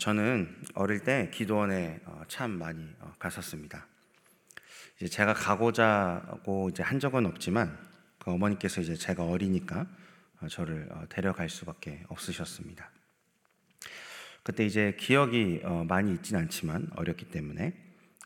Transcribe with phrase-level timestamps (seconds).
[0.00, 3.86] 저는 어릴 때 기도원에 어, 참 많이 어, 갔었습니다.
[4.96, 7.78] 이제 제가 가고자 하고 이제 한 적은 없지만
[8.18, 9.86] 그 어머니께서 이제 제가 어리니까
[10.40, 12.90] 어, 저를 어, 데려갈 수밖에 없으셨습니다.
[14.42, 17.74] 그때 이제 기억이 어, 많이 있진 않지만 어렸기 때문에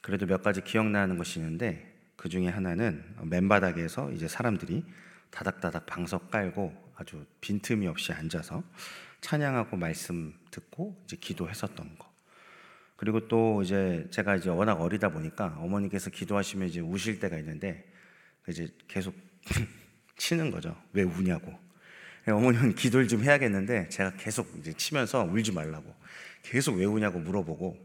[0.01, 4.85] 그래도 몇 가지 기억나는 것이 있는데 그 중에 하나는 맨바닥에서 이제 사람들이
[5.31, 8.63] 다닥다닥 방석 깔고 아주 빈틈이 없이 앉아서
[9.25, 12.13] 찬양하고 말씀 듣고 이제 기도했었던 거.
[12.97, 17.91] 그리고 또 이제 제가 이제 워낙 어리다 보니까 어머니께서 기도하시면 이제 우실 때가 있는데
[18.49, 19.15] 이제 계속
[20.19, 20.77] 치는 거죠.
[20.93, 21.59] 왜 우냐고.
[22.29, 25.95] 어머니는 기도를 좀 해야겠는데 제가 계속 이제 치면서 울지 말라고
[26.43, 27.79] 계속 왜 우냐고 물어보고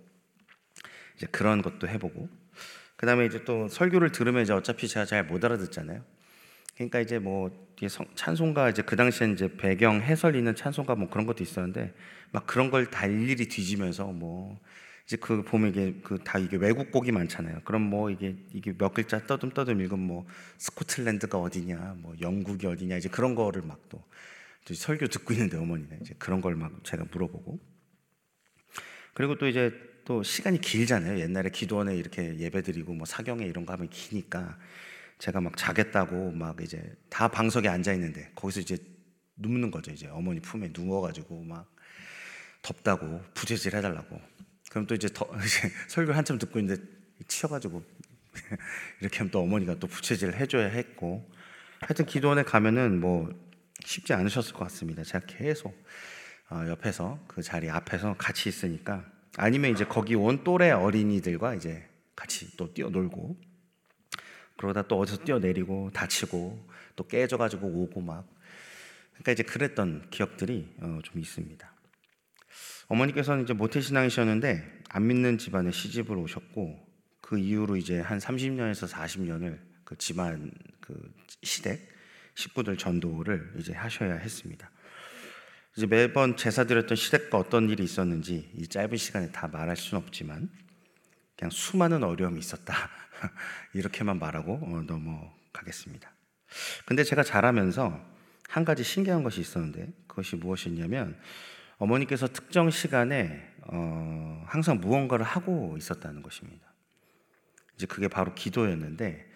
[1.16, 2.28] 이제 그런 것도 해보고
[2.98, 6.04] 그 다음에 이제 또 설교를 들으면 이제 어차피 제가 잘 못 알아듣잖아요.
[6.80, 7.52] 그러니까 이제 뭐
[8.16, 11.94] 찬송가 이제 그 당시에 이제 배경 해설 있는 찬송가 뭐 그런 것도 있었는데
[12.32, 14.60] 막 그런 걸 다 일일이 뒤지면서 뭐
[15.06, 17.62] 이제 그 보면 이게 그 다 이게 외국 곡이 많잖아요.
[17.66, 20.26] 그럼 뭐 이게 이게 몇 글자 떠듬떠듬 읽으면 뭐
[20.58, 24.04] 스코틀랜드가 어디냐, 뭐 영국이 어디냐 이제 그런 거를 막 또
[24.74, 27.60] 설교 듣고 있는데 어머니는 이제 그런 걸 막 제가 물어보고
[29.14, 29.74] 그리고 또 이제
[30.06, 31.20] 또 시간이 길잖아요.
[31.20, 34.58] 옛날에 기도원에 이렇게 예배드리고 뭐 사경에 이런 거 하면 기니까
[35.20, 38.78] 제가 막 자겠다고 막 이제 다 방석에 앉아 있는데 거기서 이제
[39.36, 39.92] 눕는 거죠.
[39.92, 41.70] 이제 어머니 품에 누워가지고 막
[42.62, 44.20] 덥다고 부채질 해달라고.
[44.70, 46.82] 그럼 또 이제 더, 이제 설교 한참 듣고 있는데
[47.28, 47.84] 치여가지고
[49.02, 51.30] 이렇게 하면 또 어머니가 또 부채질을 해줘야 했고
[51.82, 53.30] 하여튼 기도원에 가면은 뭐
[53.86, 55.04] 쉽지 않으셨을 것 같습니다.
[55.04, 55.86] 제가 계속
[56.50, 59.06] 어, 옆에서 그 자리 앞에서 같이 있으니까
[59.38, 63.49] 아니면 이제 거기 온 또래 어린이들과 이제 같이 또 뛰어놀고
[64.60, 66.68] 그러다 또 어디서 뛰어내리고 다치고
[66.98, 68.28] 또 깨져가지고 오고 막
[69.14, 71.74] 그러니까 이제 그랬던 기억들이 어, 좀 있습니다.
[72.90, 76.78] 어머니께서는 이제 모태 신앙이셨는데 안 믿는 집안에 시집을 오셨고
[77.22, 80.52] 그 이후로 이제 한 30년에서 40년을 그 집안
[80.82, 81.10] 그
[81.42, 81.80] 시댁
[82.36, 84.70] 식구들 전도를 이제 하셔야 했습니다.
[85.78, 90.50] 이제 매번 제사 드렸던 시댁과 어떤 일이 있었는지 이 짧은 시간에 다 말할 수는 없지만
[91.38, 92.90] 그냥 수많은 어려움이 있었다.
[93.74, 96.12] 이렇게만 말하고 어, 넘어가겠습니다.
[96.86, 98.00] 근데 제가 자라면서
[98.48, 101.20] 한 가지 신기한 것이 있었는데 그것이 무엇이었냐면
[101.78, 106.68] 어머니께서 특정 시간에 어, 항상 무언가를 하고 있었다는 것입니다.
[107.76, 109.28] 이제 그게 바로 기도였는데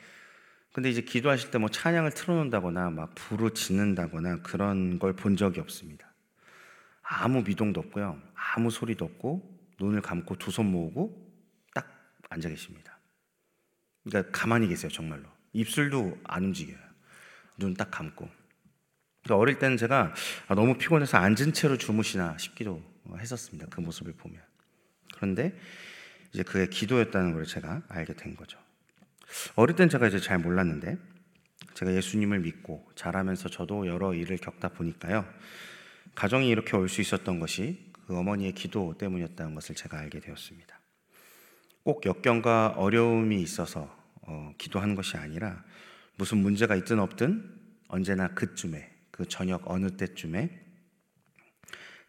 [0.73, 6.11] 근데 이제 기도하실 때 뭐 찬양을 틀어놓는다거나 막 불을 짓는다거나 그런 걸 본 적이 없습니다.
[7.03, 8.19] 아무 미동도 없고요.
[8.35, 11.31] 아무 소리도 없고 눈을 감고 두 손 모으고
[11.75, 11.87] 딱
[12.29, 12.92] 앉아 계십니다.
[14.03, 15.23] 그러니까 가만히 계세요, 정말로.
[15.53, 16.77] 입술도 안 움직여요.
[17.57, 18.29] 눈 딱 감고.
[19.23, 20.13] 그러니까 어릴 때는 제가
[20.47, 22.83] 아, 너무 피곤해서 앉은 채로 주무시나 싶기도
[23.17, 23.67] 했었습니다.
[23.69, 24.41] 그 모습을 보면.
[25.15, 25.57] 그런데
[26.33, 28.57] 이제 그게 기도였다는 걸 제가 알게 된 거죠.
[29.55, 30.97] 어릴 땐 제가 이제 잘 몰랐는데
[31.75, 35.25] 제가 예수님을 믿고 자라면서 저도 여러 일을 겪다 보니까요.
[36.15, 40.79] 가정이 이렇게 올 수 있었던 것이 그 어머니의 기도 때문이었다는 것을 제가 알게 되었습니다.
[41.83, 45.63] 꼭 역경과 어려움이 있어서 어, 기도하는 것이 아니라
[46.15, 50.61] 무슨 문제가 있든 없든 언제나 그쯤에 그 저녁 어느 때쯤에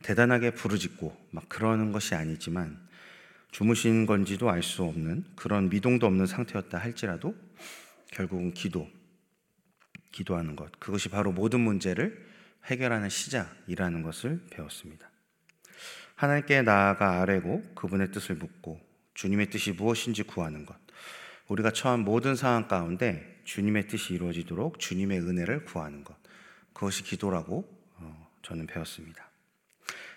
[0.02, 2.78] 대단하게 부르짖고 막 그러는 것이 아니지만
[3.50, 7.34] 주무신 건지도 알 수 없는 그런 미동도 없는 상태였다 할지라도
[8.10, 8.88] 결국은 기도,
[10.12, 12.26] 기도하는 것 그것이 바로 모든 문제를
[12.66, 15.10] 해결하는 시작이라는 것을 배웠습니다.
[16.14, 20.76] 하나님께 나아가 아뢰고 그분의 뜻을 묻고 주님의 뜻이 무엇인지 구하는 것.
[21.48, 26.16] 우리가 처한 모든 상황 가운데 주님의 뜻이 이루어지도록 주님의 은혜를 구하는 것.
[26.72, 29.30] 그것이 기도라고 어, 저는 배웠습니다.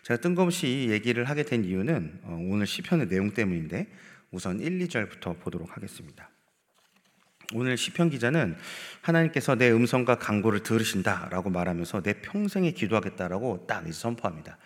[0.03, 3.91] 제가 뜬금없이 이 얘기를 하게 된 이유는 어, 오늘 시편의 내용 때문인데
[4.31, 6.29] 우선 1, 2절부터 보도록 하겠습니다.
[7.53, 8.57] 오늘 시편 기자는
[9.01, 14.57] 하나님께서 내 음성과 강구를 들으신다라고 말하면서 내 평생에 기도하겠다라고 딱 선포합니다.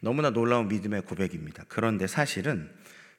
[0.00, 1.64] 너무나 놀라운 믿음의 고백입니다.
[1.68, 2.70] 그런데 사실은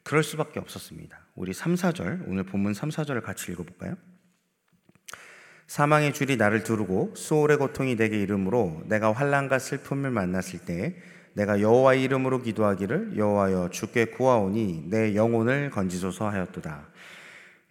[0.03, 1.19] 그럴 수밖에 없었습니다.
[1.35, 3.95] 우리 3, 4절, 오늘 본문 3, 4절을 같이 읽어볼까요?
[5.67, 11.01] 사망의 줄이 나를 두르고 수월의 고통이 내게 이름으로 내가 환란과 슬픔을 만났을 때
[11.33, 16.89] 내가 여호와의 이름으로 기도하기를 여호와여 주께 구하오니 내 영혼을 건지소서 하였도다.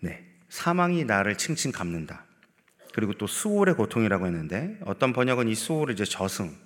[0.00, 2.24] 네, 사망이 나를 칭칭 감는다.
[2.94, 6.56] 그리고 또 수월의 고통이라고 했는데 어떤 번역은 이 수월을 이제 저승,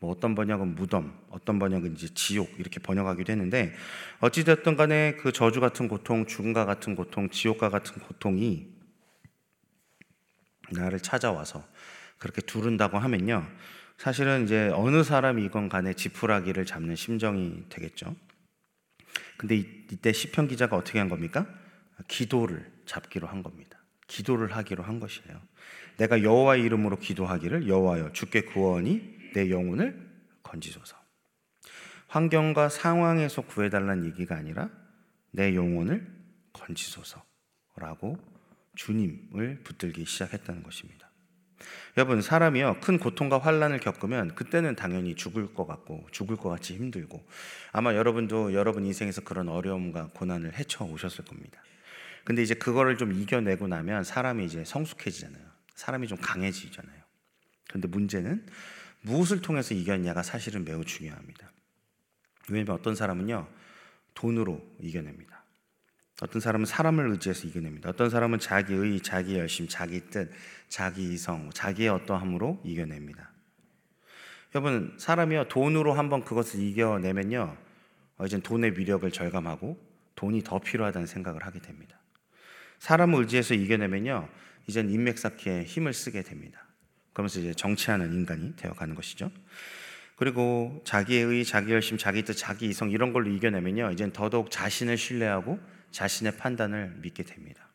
[0.00, 3.74] 뭐 어떤 번역은 무덤, 어떤 번역은 이제 지옥 이렇게 번역하기도 했는데
[4.20, 8.68] 어찌 됐든 간에 그 저주 같은 고통, 죽음과 같은 고통, 지옥과 같은 고통이
[10.70, 11.64] 나를 찾아와서
[12.18, 13.46] 그렇게 두른다고 하면요.
[13.96, 18.14] 사실은 이제 어느 사람이 이건 간에 지푸라기를 잡는 심정이 되겠죠.
[19.36, 21.46] 근데 이때 시편 기자가 어떻게 한 겁니까?
[22.06, 23.78] 기도를 잡기로 한 겁니다.
[24.06, 25.40] 기도를 하기로 한 것이에요.
[25.96, 30.08] 내가 여호와 이름으로 기도하기를 여호와여 주께 구원이 내 영혼을
[30.42, 30.96] 건지소서.
[32.08, 34.70] 환경과 상황에서 구해달라는 얘기가 아니라
[35.30, 36.06] 내 영혼을
[36.52, 38.18] 건지소서라고
[38.74, 41.08] 주님을 붙들기 시작했다는 것입니다.
[41.96, 47.26] 여러분 사람이요 큰 고통과 환란을 겪으면 그때는 당연히 죽을 것 같고 죽을 것 같이 힘들고
[47.72, 51.60] 아마 여러분도 여러분 인생에서 그런 어려움과 고난을 헤쳐 오셨을 겁니다.
[52.24, 55.42] 근데 이제 그거를 좀 이겨내고 나면 사람이 이제 성숙해지잖아요.
[55.74, 57.02] 사람이 좀 강해지잖아요.
[57.68, 58.46] 근데 문제는
[59.02, 61.50] 무엇을 통해서 이겼냐가 사실은 매우 중요합니다.
[62.48, 63.48] 왜냐하면 어떤 사람은요
[64.14, 65.38] 돈으로 이겨냅니다.
[66.20, 67.90] 어떤 사람은 사람을 의지해서 이겨냅니다.
[67.90, 70.30] 어떤 사람은 자기의, 자기 열심, 자기 뜻,
[70.68, 73.30] 자기 이성, 자기의 어떠함으로 이겨냅니다.
[74.54, 77.56] 여러분, 사람이요, 돈으로 한번 그것을 이겨내면요,
[78.16, 79.78] 어, 이제 돈의 위력을 절감하고
[80.16, 82.00] 돈이 더 필요하다는 생각을 하게 됩니다.
[82.80, 84.28] 사람을 의지해서 이겨내면요,
[84.66, 86.64] 이젠 인맥 쌓기에 힘을 쓰게 됩니다.
[87.18, 89.32] 그러면서 이제 정치하는 인간이 되어가는 것이죠.
[90.14, 95.58] 그리고 자기의 자기 열심, 자기 뜻, 자기 이성 이런 걸로 이겨내면요, 이젠 더더욱 자신을 신뢰하고
[95.90, 97.68] 자신의 판단을 믿게 됩니다.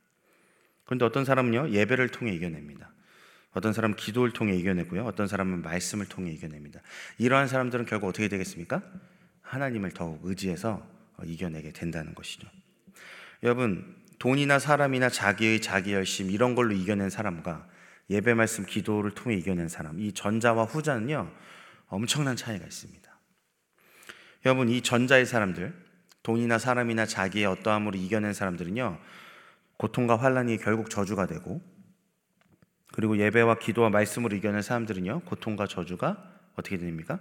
[0.85, 2.89] 그런데 어떤 사람은요, 예배를 통해 이겨냅니다.
[3.51, 5.03] 어떤 사람은 기도를 통해 이겨내고요.
[5.03, 6.79] 어떤 사람은 말씀을 통해 이겨냅니다.
[7.17, 8.81] 이러한 사람들은 결국 어떻게 되겠습니까?
[9.41, 10.87] 하나님을 더욱 의지해서
[11.21, 12.47] 이겨내게 된다는 것이죠.
[13.43, 17.72] 여러분, 돈이나 사람이나 자기의 자기 열심 이런 걸로 이겨낸 사람과
[18.09, 21.31] 예배 말씀 기도를 통해 이겨낸 사람, 이 전자와 후자는요,
[21.87, 23.11] 엄청난 차이가 있습니다.
[24.45, 25.73] 여러분, 이 전자의 사람들,
[26.21, 28.99] 돈이나 사람이나 자기의 어떠함으로 이겨낸 사람들은요,
[29.77, 31.61] 고통과 환란이 결국 저주가 되고,
[32.91, 37.19] 그리고 예배와 기도와 말씀으로 이겨낸 사람들은요, 고통과 저주가 어떻게 됩니까?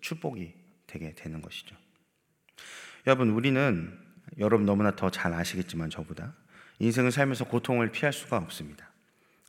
[0.00, 0.54] 축복이
[0.86, 1.76] 되게 되는 것이죠.
[3.06, 3.98] 여러분, 우리는
[4.38, 6.34] 여러분 너무나 더 잘 아시겠지만 저보다
[6.78, 8.91] 인생을 살면서 고통을 피할 수가 없습니다.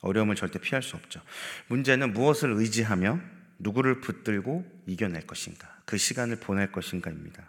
[0.04, 1.20] 어려움을 절대 피할 수 없죠.
[1.68, 3.20] 문제는 무엇을 의지하며
[3.58, 7.42] 누구를 붙들고 이겨낼 것인가, 그 시간을 보낼 것인가입니다.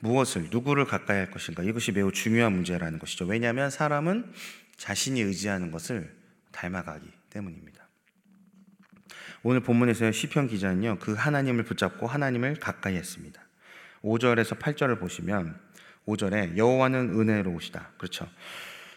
[0.00, 3.24] 무엇을 누구를 가까이 할 것인가 이것이 매우 중요한 문제라는 것이죠.
[3.26, 4.32] 왜냐하면 사람은
[4.76, 6.14] 자신이 의지하는 것을
[6.52, 7.86] 닮아가기 때문입니다.
[9.42, 13.40] 오늘 본문에서 시편 기자는요 그 하나님을 붙잡고 하나님을 가까이 했습니다.
[14.02, 15.58] 5절에서 8절을 보시면
[16.06, 17.92] 5절에 여호와는 은혜로우시다.
[17.98, 18.28] 그렇죠.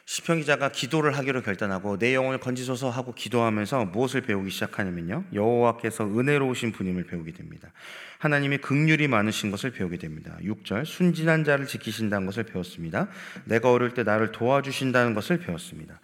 [0.06, 5.26] 시편 기자가 기도를 하기로 결단하고 내 영혼을 건지소서 하고 기도하면서 무엇을 배우기 시작하냐면요.
[5.34, 7.72] 여호와께서 은혜로우신 분임을 배우게 됩니다.
[8.18, 10.38] 하나님이 극률이 많으신 것을 배우게 됩니다.
[10.42, 13.08] 6절 순진한 자를 지키신다는 것을 배웠습니다.
[13.46, 16.00] 내가 어릴 때 나를 도와주신다는 것을 배웠습니다.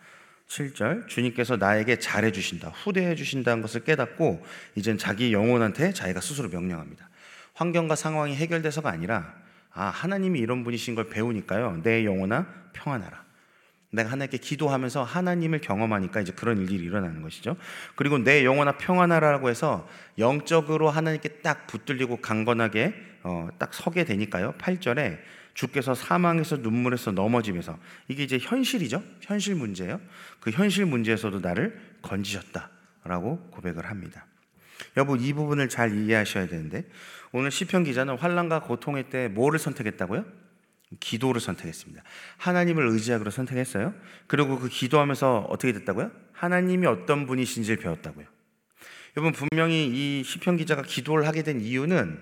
[0.48, 2.70] 7절 주님께서 나에게 잘해 주신다.
[2.70, 4.44] 후대해 주신다는 것을 깨닫고
[4.76, 7.10] 이젠 자기 영혼한테 자기가 스스로 명령합니다.
[7.54, 9.34] 환경과 상황이 해결돼서가 아니라
[9.74, 11.82] 아, 하나님이 이런 분이신 걸 배우니까요.
[11.84, 13.27] 내 영혼아 평안하라.
[13.92, 17.56] 내가 하나님께 기도하면서 하나님을 경험하니까 이제 그런 일들이 일어나는 것이죠.
[17.95, 19.88] 그리고 내 영혼아 평안하라고 해서
[20.18, 22.94] 영적으로 하나님께 딱 붙들리고 강건하게
[23.24, 24.54] 어, 딱 서게 되니까요.
[24.57, 25.19] 8절에
[25.54, 29.04] 주께서 사망에서 눈물에서 넘어지면서 이게 이제 현실이죠.
[29.22, 30.00] 현실 문제예요.
[30.40, 34.25] 그 현실 문제에서도 나를 건지셨다라고 고백을 합니다.
[34.95, 36.83] 여러분 이 부분을 잘 이해하셔야 되는데
[37.31, 40.25] 오늘 시편 기자는 환란과 고통의 때 뭐를 선택했다고요?
[41.00, 42.01] 기도를 선택했습니다.
[42.38, 43.94] 하나님을 의지하기로 선택했어요.
[44.28, 46.12] 그리고 그 기도하면서 어떻게 됐다고요?
[46.31, 48.26] 하나님이 어떤 분이신지를 배웠다고요.
[49.18, 52.21] 여러분 분명히 이 시편 기자가 기도를 하게 된 이유는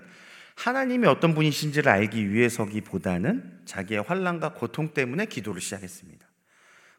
[0.56, 6.26] 하나님이 어떤 분이신지를 알기 위해서기보다는 자기의 환란과 고통 때문에 기도를 시작했습니다.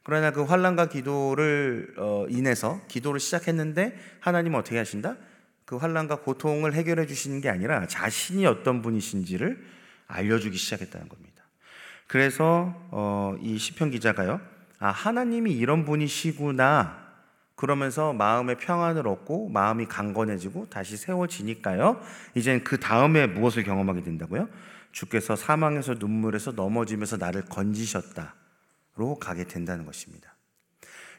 [0.04, 5.18] 그러나 그 환란과 기도를 어, 인해서 기도를 시작했는데 하나님은 어떻게 하신다?
[5.66, 9.66] 그 환란과 고통을 해결해 주시는 게 아니라 자신이 어떤 분이신지를
[10.08, 11.27] 알려주기 시작했다는 겁니다.
[12.08, 14.40] 그래서 어, 이 시편 기자가요,
[14.80, 17.06] 아 하나님이 이런 분이시구나.
[17.56, 22.00] 그러면서 마음의 평안을 얻고 마음이 강건해지고 다시 세워지니까요.
[22.36, 24.48] 이젠 그 다음에 무엇을 경험하게 된다고요?
[24.92, 30.36] 주께서 사망에서 눈물에서 넘어지면서 나를 건지셨다로 가게 된다는 것입니다.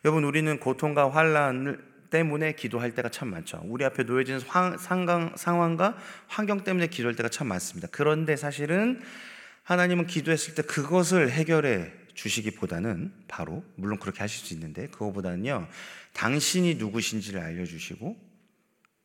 [0.04, 3.60] 여러분 우리는 고통과 환란을 때문에 기도할 때가 참 많죠.
[3.64, 4.04] 우리 앞에
[4.78, 5.96] 상황, 상황과
[6.28, 7.88] 환경 때문에 기도할 때가 참 많습니다.
[7.90, 9.00] 그런데 사실은
[9.68, 15.68] 하나님은 기도했을 때 그것을 해결해 주시기보다는 바로 물론 그렇게 하실 수 있는데 그거보다는요
[16.14, 18.16] 당신이 누구신지를 알려주시고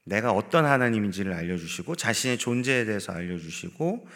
[0.05, 4.07] 내가 어떤 하나님인지를 알려주시고 자신의 존재에 대해서 알려주시고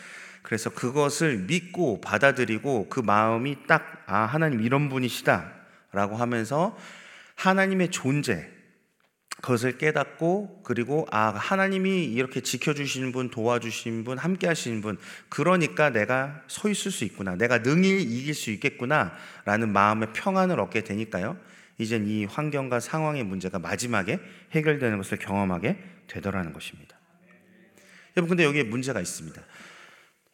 [0.41, 6.77] 그래서 그것을 믿고 받아들이고 그 마음이 딱 아 하나님 이런 분이시다라고 하면서
[7.35, 8.49] 하나님의 존재
[9.41, 14.97] 그것을 깨닫고 그리고 아 하나님이 이렇게 지켜주시는 분 도와주시는 분 함께 하시는 분
[15.29, 17.35] 그러니까 내가 서 있을 수 있구나.
[17.35, 21.37] 내가 능히 이길 수 있겠구나라는 마음의 평안을 얻게 되니까요.
[21.77, 24.19] 이젠 이 환경과 상황의 문제가 마지막에
[24.53, 25.77] 해결되는 것을 경험하게
[26.07, 26.97] 되더라는 것입니다.
[28.15, 29.39] 여러분 근데 여기에 문제가 있습니다.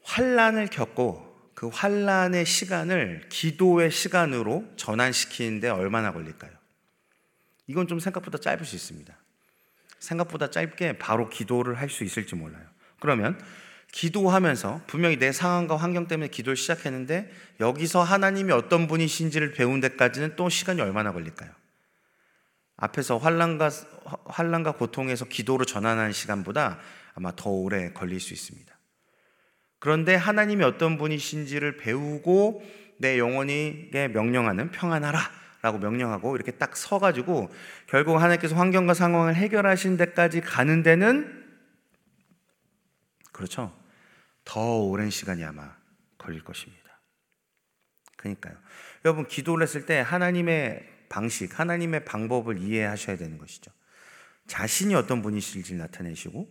[0.03, 6.62] 환란을 겪고 그 환란의 시간을 기도의 시간으로 전환시키는데 얼마나 걸릴까요?
[7.67, 9.15] 이건 좀 생각보다 짧을 수 있습니다.
[9.99, 12.63] 생각보다 짧게 바로 기도를 할 수 있을지 몰라요.
[12.99, 13.39] 그러면
[13.91, 20.49] 기도하면서 분명히 내 상황과 환경 때문에 기도를 시작했는데 여기서 하나님이 어떤 분이신지를 배운 데까지는 또
[20.49, 21.51] 시간이 얼마나 걸릴까요?
[22.75, 23.69] 앞에서 환란과
[24.25, 26.79] 환란과 고통에서 기도로 전환하는 시간보다
[27.13, 28.73] 아마 더 오래 걸릴 수 있습니다.
[29.79, 32.63] 그런데 하나님이 어떤 분이신지를 배우고
[32.97, 35.19] 내 영혼이게 명령하는 평안하라
[35.63, 37.49] 라고 명령하고 이렇게 딱 서가지고
[37.87, 41.41] 결국 하나님께서 환경과 상황을 해결하신 데까지 가는 데는
[43.31, 43.73] 그렇죠.
[44.43, 45.73] 더 오랜 시간이 아마
[46.17, 46.83] 걸릴 것입니다.
[48.17, 48.55] 그러니까요.
[49.05, 53.71] 여러분, 기도를 했을 때 하나님의 방식, 하나님의 방법을 이해하셔야 되는 것이죠.
[54.47, 56.45] 자신이 어떤 분이실지 나타내시고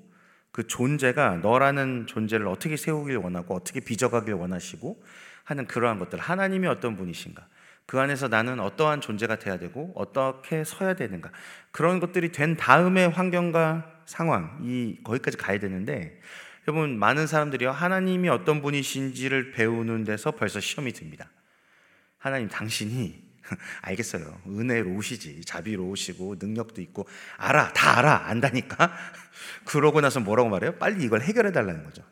[0.52, 5.04] 그 존재가 너라는 존재를 어떻게 세우길 원하고 어떻게 빚어가길 원하시고
[5.44, 7.46] 하는 그러한 것들, 하나님이 어떤 분이신가.
[7.86, 11.30] 그 안에서 나는 어떠한 존재가 돼야 되고 어떻게 서야 되는가
[11.70, 16.20] 그런 것들이 된 다음에 환경과 상황 이 거기까지 가야 되는데
[16.66, 21.28] 여러분 많은 사람들이요 하나님이 어떤 분이신지를 배우는 데서 벌써 시험이 듭니다.
[22.18, 23.32] 하나님 당신이
[23.82, 24.40] 알겠어요.
[24.46, 25.44] 은혜로우시지.
[25.44, 27.72] 자비로우시고 능력도 있고 알아.
[27.72, 28.28] 다 알아.
[28.28, 28.92] 안다니까.
[29.66, 30.76] 그러고 나서 뭐라고 말해요?
[30.76, 32.02] 빨리 이걸 해결해 달라는 거죠.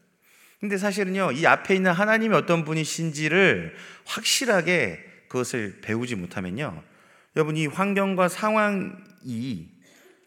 [0.59, 1.33] 근데 사실은요.
[1.33, 3.75] 이 앞에 있는 하나님이 어떤 분이신지를
[4.05, 6.83] 확실하게 그것을 배우지 못하면요.
[7.37, 9.69] 여러분, 이 환경과 상황이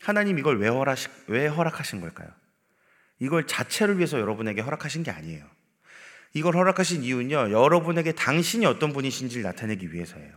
[0.02, 2.30] 하나님 이걸 왜, 허락하신, 왜 허락하신 걸까요?
[3.20, 5.46] 이걸 자체를 위해서 여러분에게 허락하신 게 아니에요.
[6.34, 10.32] 이걸 허락하신 이유는요, 여러분에게 당신이 어떤 분이신지를 나타내기 위해서예요.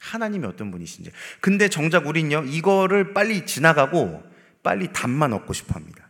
[0.00, 1.12] 하나님이 어떤 분이신지.
[1.40, 4.22] 근데 정작 우린요, 이거를 빨리 지나가고
[4.64, 6.08] 빨리 답만 얻고 싶어 합니다.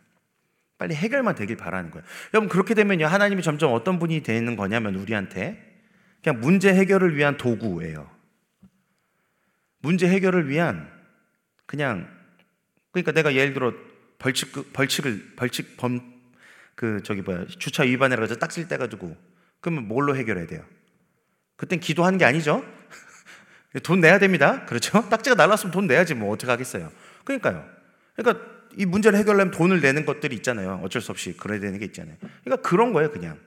[0.79, 2.07] 빨리 해결만 되길 바라는 거예요.
[2.33, 5.76] 여러분, 그렇게 되면요, 하나님이 점점 어떤 분이 되는 거냐면 우리한테
[6.23, 8.11] 그냥 문제 해결을 위한 도구예요.
[9.81, 10.91] 문제 해결을 위한
[11.67, 12.09] 그냥
[12.91, 13.73] 그러니까 내가 예를 들어
[14.19, 16.17] 벌칙 벌칙을 벌칙 범
[16.77, 19.17] 그 저기 뭐야 주차 위반해 가지고 딱질 떼 가지고
[19.61, 20.63] 그러면 뭘로 해결해야 돼요?
[21.57, 22.63] 그땐 기도하는 게 아니죠.
[23.83, 24.65] 돈 내야 됩니다.
[24.67, 25.03] 그렇죠?
[25.09, 26.93] 딱지가 날랐으면 돈 내야지 뭐 어떻게 하겠어요.
[27.25, 27.67] 그러니까요.
[28.15, 28.45] 그러니까
[28.77, 30.81] 이 문제를 해결하려면 돈을 내는 것들이 있잖아요.
[30.85, 32.17] 어쩔 수 없이 그래야 되는 게 있잖아요.
[32.45, 33.39] 그러니까 그런 거예요, 그냥.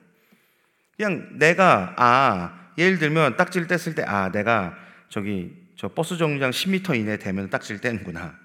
[0.96, 4.74] 그냥 내가 아 예를 들면 딱지를 뗐을 때, 아, 내가
[5.10, 8.38] 저기 저 버스 정류장 10m 이내 되면 딱지를 떼는구나.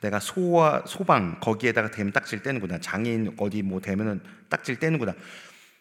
[0.00, 2.78] 내가 소와 소방 거기에다가 되면 딱지를 떼는구나.
[2.78, 5.14] 장애인 어디 뭐 되면은 딱지를 떼는구나.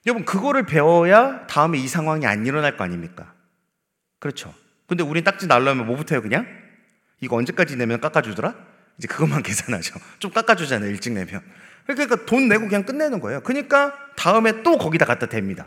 [0.07, 3.33] 여러분 그거를 배워야 다음에 이 상황이 안 일어날 거 아닙니까?
[4.19, 4.53] 그렇죠.
[4.87, 6.47] 근데 우린 딱지 날려면 뭐부터 해요 그냥?
[7.21, 8.55] 이거 언제까지 내면 깎아주더라?
[8.97, 9.99] 이제 그것만 계산하죠.
[10.19, 11.41] 좀 깎아주잖아요 일찍 내면.
[11.85, 13.41] 그러니까 돈 내고 그냥 끝내는 거예요.
[13.41, 15.65] 그러니까 다음에 또 거기다 갖다 댑니다.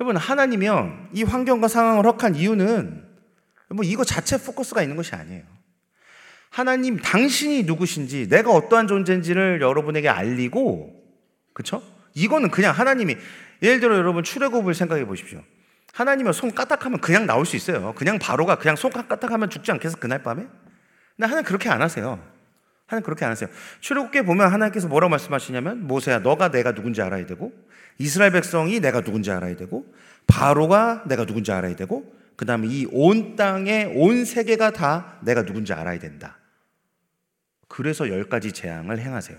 [0.00, 3.04] 여러분, 하나님이요, 이 환경과 상황을 허락한 이유는
[3.70, 5.42] 뭐 이거 자체 포커스가 있는 것이 아니에요.
[6.50, 10.92] 하나님, 당신이 누구신지, 내가 어떠한 존재인지를 여러분에게 알리고,
[11.52, 11.82] 그쵸?
[12.14, 13.16] 이거는 그냥 하나님이,
[13.62, 15.42] 예를 들어 여러분 출애굽을 생각해 보십시오.
[15.92, 17.94] 하나님은 손 까딱하면 그냥 나올 수 있어요.
[17.94, 20.42] 그냥 바로가 그냥 손 까딱하면 죽지 않겠어, 그날 밤에?
[21.16, 22.20] 근데 하나님 그렇게 안 하세요.
[22.86, 23.48] 하나님 그렇게 안 하세요.
[23.80, 27.52] 출애굽기에 보면 하나님께서 뭐라고 말씀하시냐면 모세야 너가 내가 누군지 알아야 되고
[27.98, 29.86] 이스라엘 백성이 내가 누군지 알아야 되고
[30.26, 35.98] 바로가 내가 누군지 알아야 되고 그다음에 이 온 땅의 온 세계가 다 내가 누군지 알아야
[35.98, 36.38] 된다.
[37.68, 39.38] 그래서 열 가지 재앙을 행하세요.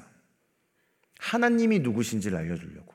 [1.19, 2.93] 하나님이 누구신지를 알려주려고.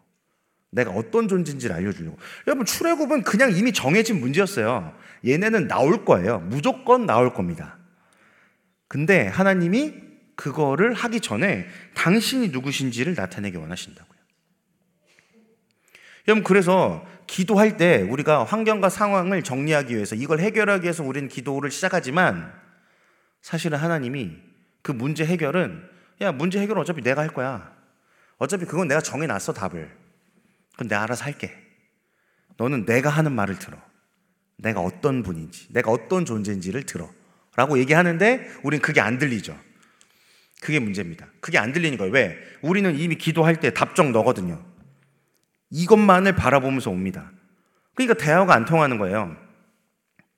[0.71, 2.17] 내가 어떤 존재인지를 알려주려고.
[2.47, 4.95] 여러분, 출애굽은 그냥 이미 정해진 문제였어요.
[5.27, 6.39] 얘네는 나올 거예요.
[6.41, 7.77] 무조건 나올 겁니다.
[8.87, 9.95] 근데 하나님이
[10.37, 14.10] 그거를 하기 전에 당신이 누구신지를 나타내기 원하신다고.
[16.29, 22.53] 여러분 그래서 기도할 때 우리가 환경과 상황을 정리하기 위해서 이걸 해결하기 위해서 우리는 기도를 시작하지만
[23.43, 24.37] 사실은 하나님이
[24.83, 25.89] 그 문제 해결은
[26.21, 27.73] 야 문제 해결은 어차피 내가 할 거야.
[28.39, 29.91] 어차피 그건 내가 정해놨어 답을.
[30.73, 31.53] 그건 내가 알아서 할게.
[32.57, 33.79] 너는 내가 하는 말을 들어.
[34.57, 37.11] 내가 어떤 분인지, 내가 어떤 존재인지를 들어.
[37.57, 39.59] 라고 얘기하는데 우린 그게 안 들리죠.
[40.61, 41.27] 그게 문제입니다.
[41.41, 42.13] 그게 안 들리는 거예요.
[42.13, 42.39] 왜?
[42.61, 44.63] 우리는 이미 기도할 때 답정 너거든요.
[45.71, 47.31] 이것만을 바라보면서 옵니다.
[47.95, 49.37] 그러니까 대화가 안 통하는 거예요.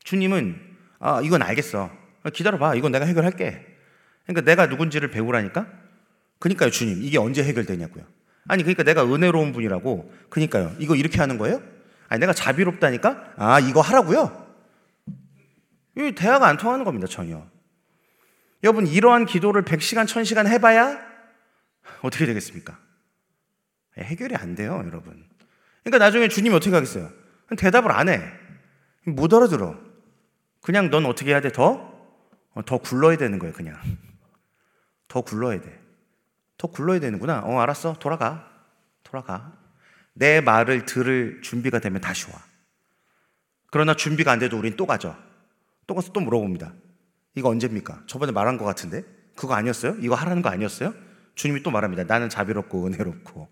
[0.05, 1.91] 주님은 아, 이건 알겠어.
[2.33, 2.77] 기다려봐.
[2.77, 3.67] 이건 내가 해결할게.
[4.25, 5.67] 그러니까 내가 누군지를 배우라니까?
[6.39, 7.03] 그러니까요, 주님.
[7.03, 8.05] 이게 언제 해결되냐고요.
[8.47, 10.13] 아니, 그러니까 내가 은혜로운 분이라고.
[10.29, 10.75] 그러니까요.
[10.79, 11.61] 이거 이렇게 하는 거예요?
[12.09, 13.35] 아니, 내가 자비롭다니까?
[13.37, 14.47] 아, 이거 하라고요?
[15.99, 17.45] 이 대화가 안 통하는 겁니다, 전혀.
[18.63, 21.01] 여러분, 이러한 기도를 100시간, 1000시간 해봐야
[22.03, 22.79] 어떻게 되겠습니까?
[23.99, 25.25] 해결이 안 돼요, 여러분.
[25.83, 27.11] 그러니까 나중에 주님이 어떻게 하겠어요?
[27.57, 28.23] 대답을 안 해.
[29.05, 29.79] 못 알아들어.
[30.61, 31.51] 그냥 넌 어떻게 해야 돼?
[31.51, 31.93] 더?
[32.55, 33.77] 어, 더 굴러야 되는 거예요, 그냥.
[35.09, 35.81] 더 굴러야 돼.
[36.57, 37.41] 더 굴러야 되는구나.
[37.41, 37.95] 어, 알았어.
[37.95, 38.49] 돌아가.
[39.03, 39.53] 돌아가.
[40.15, 42.43] 내 말을 들을 준비가 되면 다시 와.
[43.71, 45.17] 그러나 준비가 안 돼도 우린 또 가죠.
[45.87, 46.73] 또 가서 또 물어봅니다.
[47.35, 48.03] 이거 언제입니까?
[48.07, 49.03] 저번에 말한 것 같은데?
[49.35, 49.97] 그거 아니었어요?
[50.01, 50.95] 이거 하라는 거 아니었어요?
[51.35, 52.05] 주님이 또 말합니다.
[52.05, 53.49] 나는 자비롭고 은혜롭고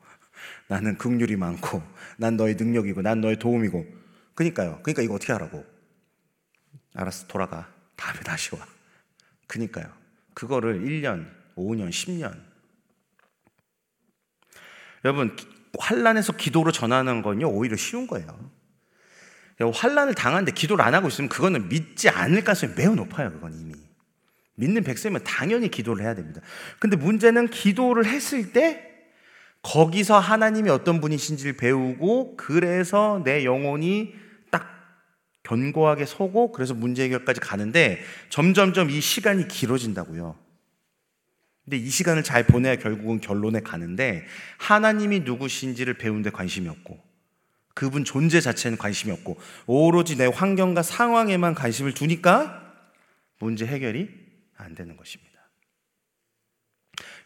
[0.68, 1.82] 나는 극률이 많고
[2.16, 3.86] 난 너의 능력이고 난 너의 도움이고
[4.34, 4.80] 그니까요.
[4.82, 5.64] 그니까 이거 어떻게 하라고?
[6.94, 7.26] 알았어.
[7.26, 7.72] 돌아가.
[7.96, 8.66] 다음에 다시 와.
[9.46, 9.86] 그니까요.
[10.34, 12.40] 그거를 1년, 5년, 10년
[15.04, 15.36] 여러분
[15.78, 18.50] 환란에서 기도로 전하는 건요 오히려 쉬운 거예요.
[19.60, 23.30] 환란을 당하는데 기도를 안 하고 있으면 그거는 믿지 않을 가능성이 매우 높아요.
[23.30, 23.74] 그건 이미
[24.54, 26.40] 믿는 백성이면 당연히 기도를 해야 됩니다.
[26.78, 28.89] 근데 문제는 기도를 했을 때
[29.62, 34.14] 거기서 하나님이 어떤 분이신지를 배우고 그래서 내 영혼이
[34.50, 34.66] 딱
[35.42, 38.00] 견고하게 서고 그래서 문제 해결까지 가는데
[38.30, 40.36] 점점점 이 시간이 길어진다고요.
[41.64, 44.24] 근데 이 시간을 잘 보내야 결국은 결론에 가는데
[44.58, 46.98] 하나님이 누구신지를 배우는데 관심이 없고
[47.74, 52.74] 그분 존재 자체는 관심이 없고 오로지 내 환경과 상황에만 관심을 두니까
[53.38, 54.08] 문제 해결이
[54.56, 55.29] 안 되는 것입니다.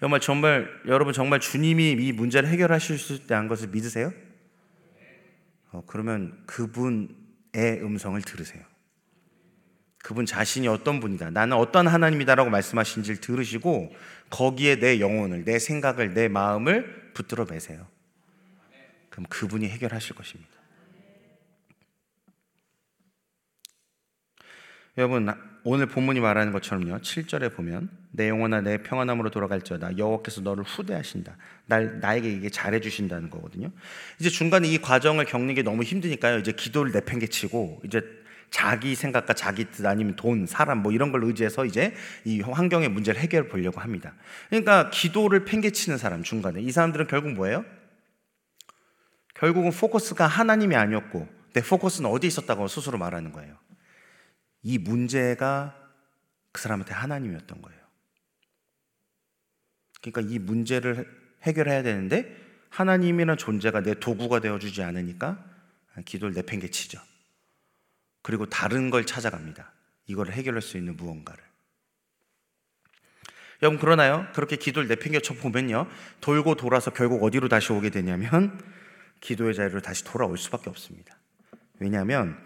[0.01, 4.13] 정말 정말 여러분 정말 주님이 이 문제를 해결하실 수 있다는 것을 믿으세요?
[5.73, 8.63] 어, 그러면 그분의 음성을 들으세요.
[10.05, 11.31] 그분 자신이 어떤 분이다.
[11.31, 13.95] 나는 어떤 하나님이다라고 말씀하신지를 들으시고
[14.29, 17.87] 거기에 내 영혼을, 내 생각을, 내 마음을 붙들어 매세요.
[19.09, 20.54] 그럼 그분이 해결하실 것입니다.
[24.97, 25.29] 여러분
[25.65, 26.99] 오늘 본문이 말하는 것처럼요.
[26.99, 31.37] 7절에 보면 내 영혼아 내 평안함으로 돌아갈지어다 여호와께서 너를 후대하신다.
[31.67, 33.71] 날 나에게 이게 잘해 주신다는 거거든요.
[34.21, 36.39] 이제 중간에 이 과정을 겪는 게 너무 힘드니까요.
[36.39, 38.03] 이제 기도를 내팽개치고 이제
[38.51, 41.93] 자기 생각과 자기 뜻 아니면 돈, 사람 뭐 이런 걸 의지해서 이제
[42.25, 44.15] 이 환경의 문제를 해결해 보려고 합니다.
[44.49, 47.65] 그러니까 기도를 팽개치는 사람 중간에 이 사람들은 결국 뭐예요?
[49.35, 53.57] 결국은 포커스가 하나님이 아니었고 내 포커스는 어디 있었다고 스스로 말하는 거예요.
[54.65, 55.79] 이 문제가
[56.51, 57.81] 그 사람한테 하나님이었던 거예요.
[60.01, 61.07] 그러니까 이 문제를
[61.43, 62.37] 해결해야 되는데
[62.71, 65.45] 하나님이라는 존재가 내 도구가 되어주지 않으니까
[66.05, 66.99] 기도를 내팽개치죠.
[68.23, 69.73] 그리고 다른 걸 찾아갑니다.
[70.07, 71.43] 이걸 해결할 수 있는 무언가를.
[73.63, 74.27] 여러분 그러나요?
[74.35, 75.87] 그렇게 기도를 내팽개쳐 보면요.
[76.21, 78.61] 돌고 돌아서 결국 어디로 다시 오게 되냐면
[79.21, 81.17] 기도의 자리로 다시 돌아올 수밖에 없습니다.
[81.79, 82.39] 왜냐하면